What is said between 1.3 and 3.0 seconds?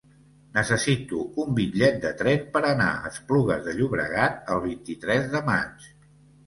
un bitllet de tren per anar